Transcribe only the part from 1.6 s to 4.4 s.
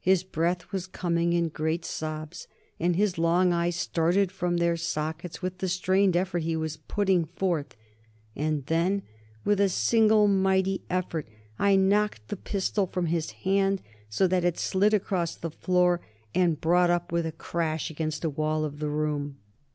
sobs, and his long eyes started